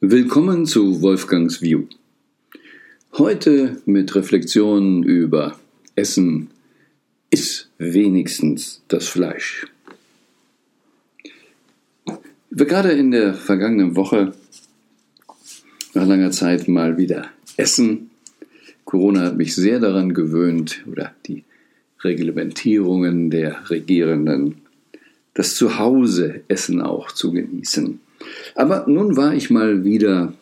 [0.00, 1.86] Willkommen zu Wolfgangs View.
[3.14, 5.58] Heute mit Reflexionen über
[5.96, 6.50] Essen
[7.30, 9.66] ist wenigstens das Fleisch.
[12.52, 14.34] Gerade in der vergangenen Woche
[15.94, 18.10] nach langer Zeit mal wieder essen.
[18.84, 21.42] Corona hat mich sehr daran gewöhnt, oder die
[22.04, 24.58] Reglementierungen der Regierenden,
[25.34, 27.98] das Zuhause Essen auch zu genießen.
[28.58, 30.34] Aber nun war ich mal wieder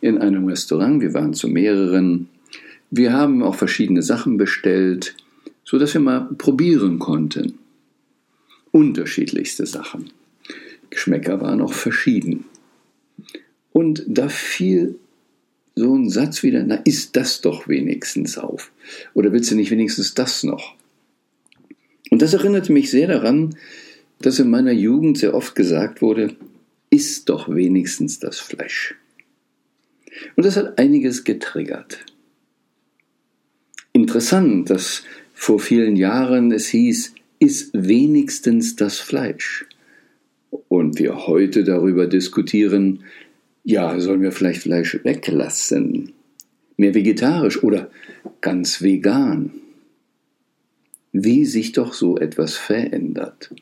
[0.00, 2.30] in einem Restaurant, wir waren zu mehreren.
[2.90, 5.14] Wir haben auch verschiedene Sachen bestellt,
[5.62, 7.58] so dass wir mal probieren konnten.
[8.70, 10.08] Unterschiedlichste Sachen.
[10.88, 12.46] Geschmäcker waren auch verschieden.
[13.72, 14.98] Und da fiel
[15.74, 18.72] so ein Satz wieder, na ist das doch wenigstens auf.
[19.12, 20.76] Oder willst du nicht wenigstens das noch?
[22.10, 23.54] Und das erinnerte mich sehr daran,
[24.22, 26.36] dass in meiner Jugend sehr oft gesagt wurde,
[26.94, 28.94] iss doch wenigstens das Fleisch.
[30.36, 32.06] Und das hat einiges getriggert.
[33.92, 39.66] Interessant, dass vor vielen Jahren es hieß, iss wenigstens das Fleisch.
[40.68, 43.02] Und wir heute darüber diskutieren,
[43.64, 46.12] ja, sollen wir vielleicht Fleisch weglassen?
[46.76, 47.90] Mehr vegetarisch oder
[48.40, 49.50] ganz vegan?
[51.10, 53.52] Wie sich doch so etwas verändert.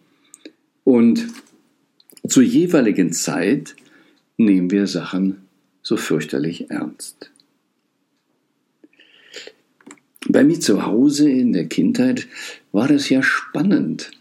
[0.85, 1.29] Und
[2.27, 3.75] zur jeweiligen Zeit
[4.37, 5.43] nehmen wir Sachen
[5.83, 7.31] so fürchterlich ernst.
[10.29, 12.29] Bei mir zu Hause in der Kindheit
[12.71, 14.13] war das ja spannend.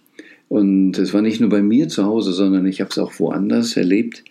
[0.49, 3.77] Und es war nicht nur bei mir zu Hause, sondern ich habe es auch woanders
[3.77, 4.23] erlebt,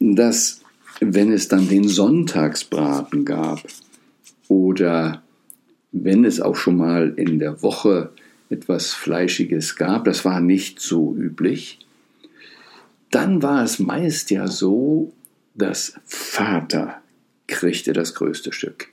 [0.00, 0.62] dass
[1.00, 3.62] wenn es dann den Sonntagsbraten gab
[4.48, 5.22] oder
[5.92, 8.10] wenn es auch schon mal in der Woche
[8.50, 11.85] etwas Fleischiges gab, das war nicht so üblich,
[13.10, 15.12] dann war es meist ja so,
[15.54, 17.02] dass Vater
[17.46, 18.88] kriegte das größte Stück.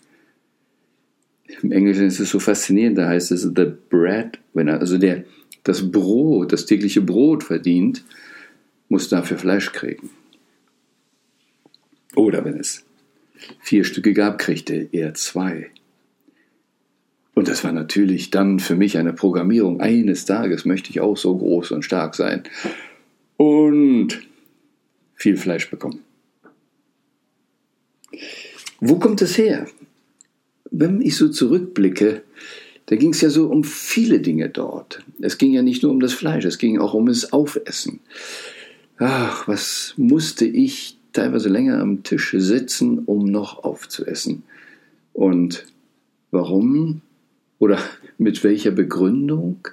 [1.62, 5.26] Im Englischen ist es so faszinierend, da heißt es the bread winner, also der
[5.64, 8.04] das Brot, das tägliche Brot verdient,
[8.90, 10.10] muss dafür Fleisch kriegen.
[12.16, 12.86] Oder wenn es
[13.62, 15.72] vier Stücke gab, kriegte er zwei.
[17.34, 19.82] Und das war natürlich dann für mich eine Programmierung.
[19.82, 22.44] Eines Tages möchte ich auch so groß und stark sein
[23.38, 24.20] und
[25.16, 26.00] viel Fleisch bekommen.
[28.80, 29.68] Wo kommt es her?
[30.70, 32.24] Wenn ich so zurückblicke,
[32.88, 35.04] da ging es ja so um viele Dinge dort.
[35.22, 38.02] Es ging ja nicht nur um das Fleisch, es ging auch um das Aufessen.
[38.98, 44.44] Ach, was musste ich teilweise länger am Tisch sitzen, um noch aufzuessen?
[45.14, 45.66] Und
[46.32, 47.02] warum?
[47.60, 47.80] Oder
[48.18, 49.68] mit welcher Begründung?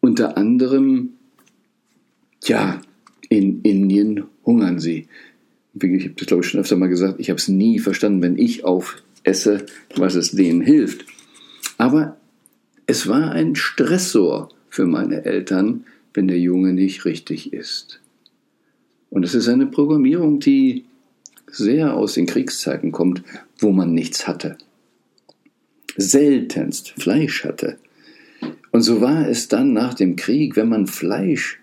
[0.00, 1.15] Unter anderem
[2.48, 2.80] ja,
[3.28, 5.08] in Indien hungern sie.
[5.74, 7.16] Ich habe das, glaube ich, schon öfter mal gesagt.
[7.18, 11.04] Ich habe es nie verstanden, wenn ich aufesse, was es denen hilft.
[11.76, 12.16] Aber
[12.86, 18.00] es war ein Stressor für meine Eltern, wenn der Junge nicht richtig ist.
[19.10, 20.84] Und es ist eine Programmierung, die
[21.50, 23.22] sehr aus den Kriegszeiten kommt,
[23.58, 24.56] wo man nichts hatte.
[25.96, 27.78] Seltenst Fleisch hatte.
[28.72, 31.60] Und so war es dann nach dem Krieg, wenn man Fleisch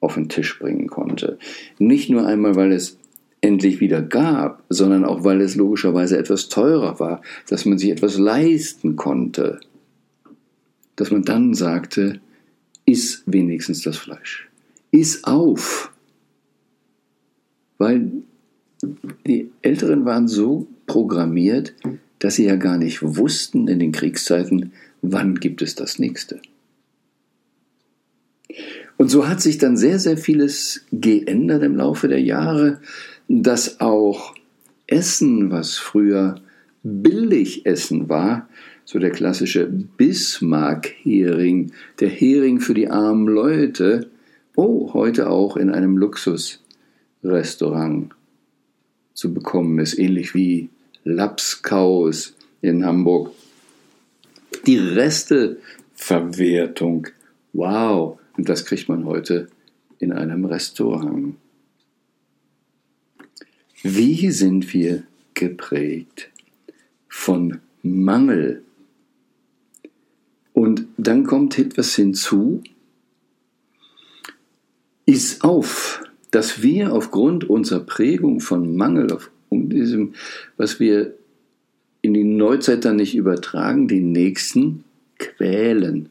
[0.00, 1.38] auf den Tisch bringen konnte.
[1.78, 2.98] Nicht nur einmal, weil es
[3.40, 8.18] endlich wieder gab, sondern auch, weil es logischerweise etwas teurer war, dass man sich etwas
[8.18, 9.60] leisten konnte.
[10.96, 12.20] Dass man dann sagte,
[12.84, 14.48] iss wenigstens das Fleisch.
[14.90, 15.92] Iss auf.
[17.78, 18.10] Weil
[19.26, 21.74] die Älteren waren so programmiert,
[22.18, 26.40] dass sie ja gar nicht wussten in den Kriegszeiten, wann gibt es das nächste.
[28.98, 32.80] Und so hat sich dann sehr, sehr vieles geändert im Laufe der Jahre,
[33.28, 34.34] dass auch
[34.86, 36.36] Essen, was früher
[36.82, 38.48] billig Essen war,
[38.84, 44.08] so der klassische Bismarck-Hering, der Hering für die armen Leute,
[44.54, 48.14] oh, heute auch in einem Luxusrestaurant
[49.12, 50.70] zu bekommen ist, ähnlich wie
[51.04, 53.32] Lapskaus in Hamburg.
[54.66, 57.08] Die Resteverwertung,
[57.52, 59.48] wow, und das kriegt man heute
[59.98, 61.36] in einem Restaurant.
[63.82, 65.04] Wie sind wir
[65.34, 66.30] geprägt
[67.08, 68.62] von Mangel?
[70.52, 72.62] Und dann kommt etwas hinzu,
[75.04, 79.18] ist auf, dass wir aufgrund unserer Prägung von Mangel,
[79.48, 80.14] um diesem,
[80.56, 81.14] was wir
[82.02, 84.84] in die Neuzeit dann nicht übertragen, den Nächsten
[85.18, 86.08] quälen.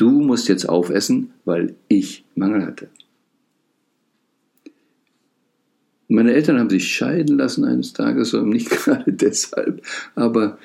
[0.00, 2.88] Du musst jetzt aufessen, weil ich Mangel hatte.
[6.08, 10.58] Meine Eltern haben sich scheiden lassen eines Tages, nicht gerade deshalb, aber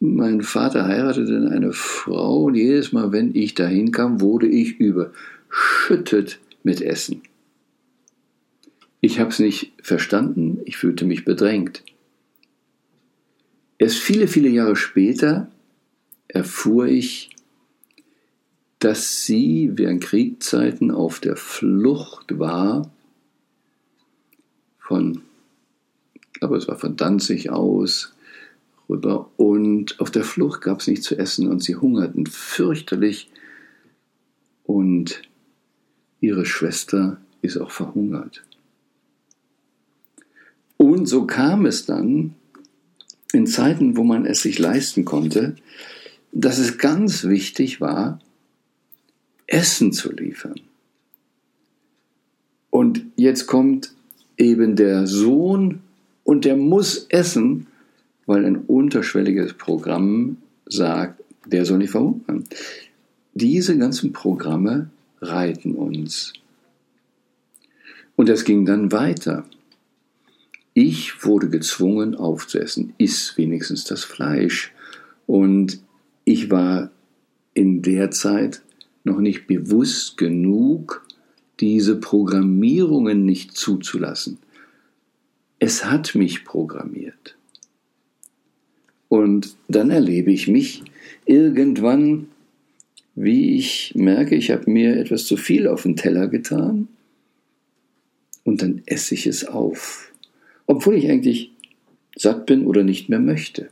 [0.00, 6.38] mein Vater heiratete eine Frau und jedes Mal, wenn ich dahin kam, wurde ich überschüttet
[6.62, 7.22] mit Essen.
[9.00, 11.82] Ich habe es nicht verstanden, ich fühlte mich bedrängt.
[13.78, 15.48] Erst viele, viele Jahre später
[16.28, 17.33] erfuhr ich,
[18.84, 22.92] dass sie während Kriegszeiten auf der Flucht war
[24.78, 25.22] von,
[26.42, 28.12] aber es war von Danzig aus
[28.90, 33.30] rüber und auf der Flucht gab es nichts zu essen und sie hungerten fürchterlich
[34.64, 35.22] und
[36.20, 38.44] ihre Schwester ist auch verhungert.
[40.76, 42.34] Und so kam es dann
[43.32, 45.56] in Zeiten, wo man es sich leisten konnte,
[46.32, 48.20] dass es ganz wichtig war,
[49.54, 50.60] Essen zu liefern.
[52.70, 53.92] Und jetzt kommt
[54.36, 55.80] eben der Sohn
[56.24, 57.68] und der muss essen,
[58.26, 62.44] weil ein unterschwelliges Programm sagt, der soll nicht verhungern.
[63.34, 64.90] Diese ganzen Programme
[65.20, 66.32] reiten uns.
[68.16, 69.44] Und es ging dann weiter.
[70.72, 74.72] Ich wurde gezwungen aufzuessen, iss wenigstens das Fleisch.
[75.28, 75.80] Und
[76.24, 76.90] ich war
[77.52, 78.63] in der Zeit
[79.04, 81.06] noch nicht bewusst genug,
[81.60, 84.38] diese Programmierungen nicht zuzulassen.
[85.58, 87.36] Es hat mich programmiert.
[89.08, 90.82] Und dann erlebe ich mich
[91.26, 92.28] irgendwann,
[93.14, 96.88] wie ich merke, ich habe mir etwas zu viel auf den Teller getan
[98.42, 100.12] und dann esse ich es auf,
[100.66, 101.52] obwohl ich eigentlich
[102.16, 103.68] satt bin oder nicht mehr möchte.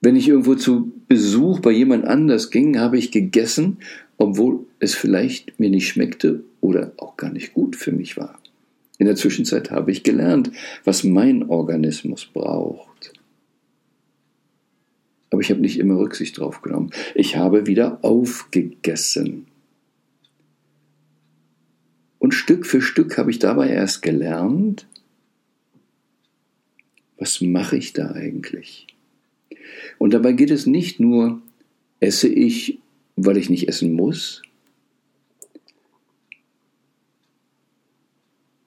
[0.00, 3.78] Wenn ich irgendwo zu Besuch bei jemand anders ging, habe ich gegessen,
[4.16, 8.38] obwohl es vielleicht mir nicht schmeckte oder auch gar nicht gut für mich war.
[8.98, 10.52] In der Zwischenzeit habe ich gelernt,
[10.84, 13.12] was mein Organismus braucht.
[15.30, 16.90] Aber ich habe nicht immer Rücksicht drauf genommen.
[17.14, 19.46] Ich habe wieder aufgegessen.
[22.18, 24.86] Und Stück für Stück habe ich dabei erst gelernt,
[27.16, 28.86] was mache ich da eigentlich?
[29.98, 31.42] Und dabei geht es nicht nur,
[32.00, 32.78] esse ich,
[33.16, 34.42] weil ich nicht essen muss.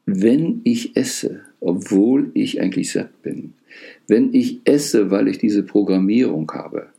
[0.05, 3.53] Wenn ich esse, obwohl ich eigentlich satt bin,
[4.07, 6.89] wenn ich esse, weil ich diese Programmierung habe,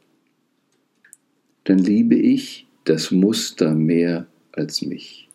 [1.65, 5.29] dann liebe ich das Muster mehr als mich.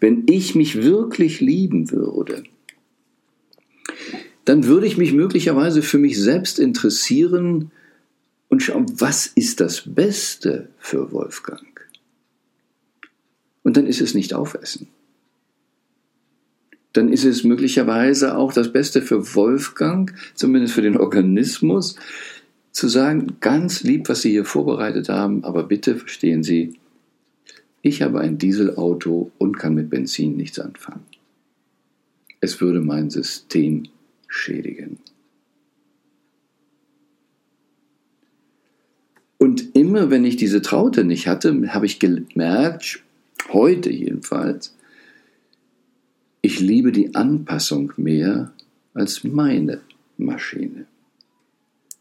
[0.00, 2.44] Wenn ich mich wirklich lieben würde,
[4.44, 7.70] dann würde ich mich möglicherweise für mich selbst interessieren
[8.48, 11.88] und schauen, was ist das Beste für Wolfgang?
[13.62, 14.88] Und dann ist es nicht Aufessen.
[16.92, 21.96] Dann ist es möglicherweise auch das Beste für Wolfgang, zumindest für den Organismus,
[22.72, 26.78] zu sagen, ganz lieb, was Sie hier vorbereitet haben, aber bitte verstehen Sie,
[27.80, 31.04] ich habe ein Dieselauto und kann mit Benzin nichts anfangen.
[32.40, 33.84] Es würde mein System
[34.32, 34.98] schädigen.
[39.38, 43.02] Und immer wenn ich diese Traute nicht hatte, habe ich gemerkt,
[43.52, 44.74] heute jedenfalls,
[46.40, 48.52] ich liebe die Anpassung mehr
[48.94, 49.80] als meine
[50.16, 50.86] Maschine.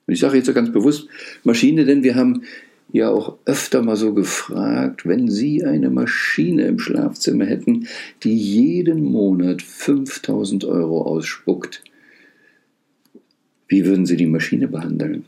[0.08, 1.08] Und ich sage jetzt so ganz bewusst
[1.44, 2.44] Maschine, denn wir haben
[2.92, 7.88] ja auch öfter mal so gefragt, wenn Sie eine Maschine im Schlafzimmer hätten,
[8.24, 11.84] die jeden Monat 5000 Euro ausspuckt,
[13.72, 15.24] wie würden Sie die Maschine behandeln?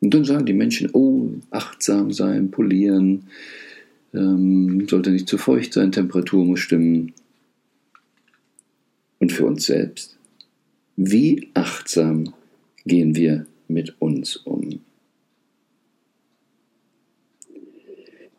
[0.00, 3.24] Und dann sagen die Menschen, oh, achtsam sein, polieren,
[4.12, 7.14] ähm, sollte nicht zu feucht sein, Temperatur muss stimmen.
[9.18, 10.18] Und für uns selbst,
[10.96, 12.34] wie achtsam
[12.84, 14.80] gehen wir mit uns um?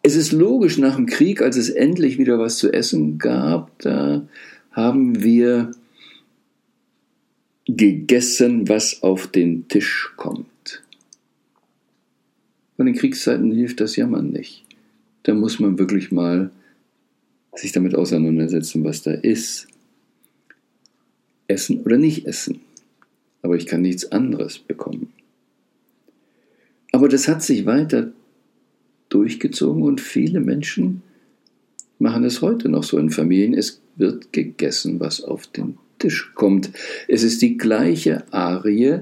[0.04, 4.28] Es ist logisch, nach dem Krieg, als es endlich wieder was zu essen gab, da
[4.72, 5.72] haben wir
[7.78, 10.84] gegessen, was auf den Tisch kommt.
[12.76, 14.66] Von den Kriegszeiten hilft das Jammern nicht.
[15.24, 16.52] Da muss man wirklich mal
[17.56, 19.68] sich damit auseinandersetzen, was da ist.
[21.48, 22.62] Essen oder nicht essen.
[23.42, 25.12] Aber ich kann nichts anderes bekommen.
[26.92, 28.12] Aber das hat sich weiter
[29.10, 31.04] durchgezogen und viele Menschen
[32.00, 33.54] machen es heute noch so in Familien.
[33.54, 36.72] Es wird gegessen, was auf den Tisch kommt.
[37.08, 39.02] Es ist die gleiche Arie.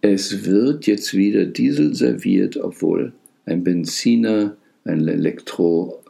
[0.00, 3.12] Es wird jetzt wieder Diesel serviert, obwohl
[3.46, 6.02] ein Benziner, ein Elektro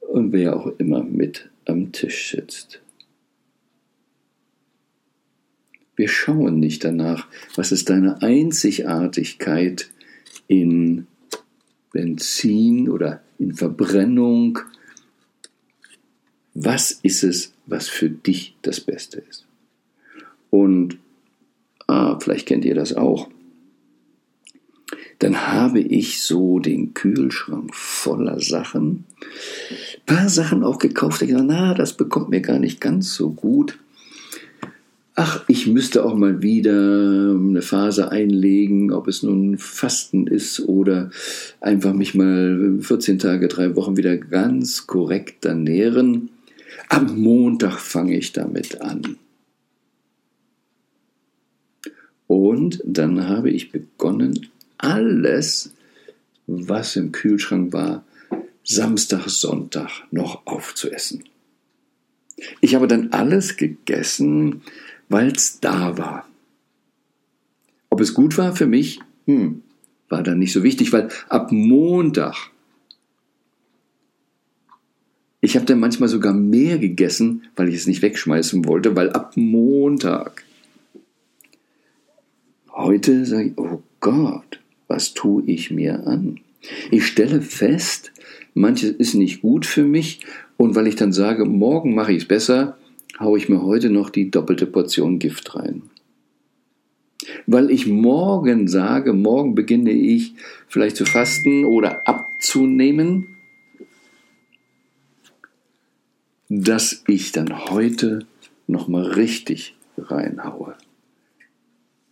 [0.00, 2.80] und wer auch immer mit am Tisch sitzt.
[5.94, 9.90] Wir schauen nicht danach, was ist deine Einzigartigkeit
[10.46, 11.06] in
[11.92, 14.60] Benzin oder in Verbrennung.
[16.54, 19.47] Was ist es, was für dich das Beste ist?
[20.50, 20.98] Und
[21.86, 23.28] ah, vielleicht kennt ihr das auch.
[25.18, 29.04] Dann habe ich so den Kühlschrank voller Sachen.
[29.70, 31.22] Ein paar Sachen auch gekauft.
[31.22, 33.78] Ich dachte, na, das bekommt mir gar nicht ganz so gut
[35.18, 41.10] ach, ich müsste auch mal wieder eine Phase einlegen, ob es nun Fasten ist oder
[41.60, 46.30] einfach mich mal 14 Tage, drei Wochen wieder ganz korrekt ernähren.
[46.88, 49.16] Am Montag fange ich damit an.
[52.28, 55.72] Und dann habe ich begonnen, alles,
[56.46, 58.04] was im Kühlschrank war,
[58.62, 61.24] Samstag, Sonntag noch aufzuessen.
[62.60, 64.62] Ich habe dann alles gegessen,
[65.08, 66.28] weil es da war.
[67.90, 69.62] Ob es gut war für mich, hm,
[70.10, 72.50] war dann nicht so wichtig, weil ab Montag,
[75.40, 79.32] ich habe dann manchmal sogar mehr gegessen, weil ich es nicht wegschmeißen wollte, weil ab
[79.36, 80.44] Montag,
[82.78, 86.40] heute sage ich, oh Gott, was tue ich mir an?
[86.90, 88.12] Ich stelle fest,
[88.54, 90.20] manches ist nicht gut für mich
[90.56, 92.78] und weil ich dann sage, morgen mache ich es besser,
[93.20, 95.82] haue ich mir heute noch die doppelte Portion Gift rein.
[97.46, 100.34] Weil ich morgen sage, morgen beginne ich
[100.68, 103.36] vielleicht zu fasten oder abzunehmen,
[106.48, 108.20] dass ich dann heute
[108.66, 110.76] nochmal richtig reinhaue.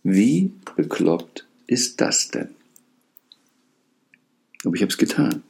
[0.09, 2.55] Wie bekloppt ist das denn?
[4.63, 5.43] Aber ich habe es getan.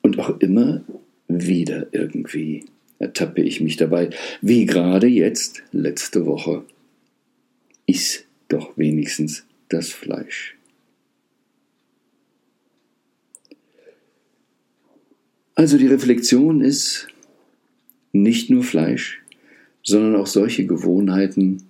[0.00, 0.84] Und auch immer
[1.26, 2.66] wieder irgendwie
[3.00, 4.10] ertappe ich mich dabei,
[4.42, 6.64] wie gerade jetzt, letzte Woche.
[7.86, 10.56] Iss doch wenigstens das Fleisch.
[15.56, 17.08] Also die Reflexion ist
[18.12, 19.20] nicht nur Fleisch,
[19.82, 21.66] sondern auch solche Gewohnheiten,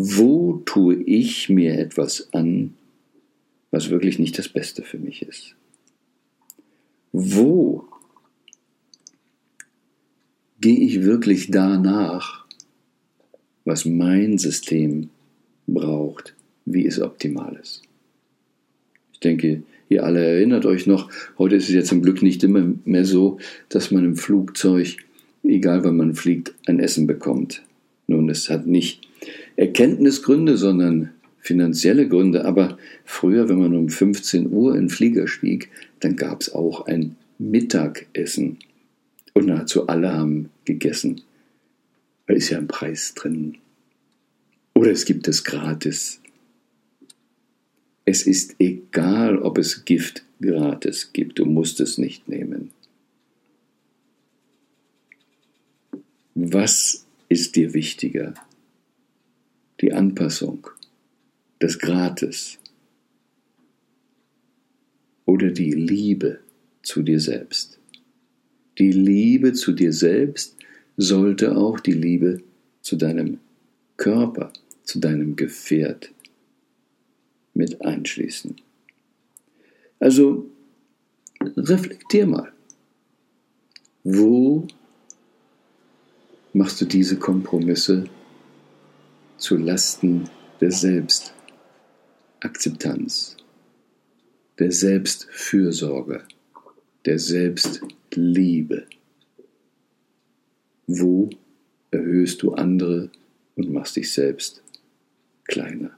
[0.00, 2.74] wo tue ich mir etwas an,
[3.72, 5.56] was wirklich nicht das Beste für mich ist?
[7.10, 7.88] Wo
[10.60, 12.46] gehe ich wirklich danach,
[13.64, 15.10] was mein System
[15.66, 17.82] braucht, wie es optimal ist.
[19.12, 22.72] Ich denke, ihr alle erinnert euch noch, heute ist es ja zum Glück nicht immer
[22.84, 23.38] mehr so,
[23.68, 24.96] dass man im Flugzeug,
[25.42, 27.62] egal wann man fliegt, ein Essen bekommt.
[28.06, 29.07] Nun, es hat nicht
[29.58, 31.10] Erkenntnisgründe, sondern
[31.40, 36.42] finanzielle Gründe, aber früher, wenn man um 15 Uhr in den Flieger stieg, dann gab
[36.42, 38.58] es auch ein Mittagessen.
[39.34, 41.22] Und nahezu alle haben gegessen.
[42.28, 43.58] Da ist ja ein Preis drin.
[44.74, 46.20] Oder es gibt es gratis.
[48.04, 51.40] Es ist egal, ob es Gift gratis gibt.
[51.40, 52.70] Du musst es nicht nehmen.
[56.36, 58.34] Was ist dir wichtiger?
[59.80, 60.66] Die Anpassung,
[61.60, 62.58] das Gratis
[65.24, 66.40] oder die Liebe
[66.82, 67.78] zu dir selbst?
[68.78, 70.56] Die Liebe zu dir selbst
[70.96, 72.42] sollte auch die Liebe
[72.82, 73.38] zu deinem
[73.96, 74.52] Körper,
[74.84, 76.10] zu deinem Gefährt
[77.54, 78.56] mit einschließen.
[80.00, 80.48] Also
[81.40, 82.52] reflektier mal.
[84.04, 84.66] Wo
[86.52, 88.08] machst du diese Kompromisse
[89.38, 90.28] zu Lasten
[90.60, 93.38] der Selbstakzeptanz,
[94.58, 96.24] der Selbstfürsorge,
[97.06, 97.96] der Selbstliebe?
[98.14, 98.86] Liebe.
[100.86, 101.28] Wo
[101.90, 103.10] erhöhst du andere
[103.56, 104.62] und machst dich selbst
[105.44, 105.90] kleiner?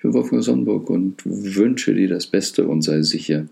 [0.00, 3.46] Bin Wolfgang Sonnenburg und wünsche dir das Beste und sei sicher,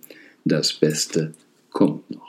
[0.45, 1.35] das Beste
[1.71, 2.28] kommt noch.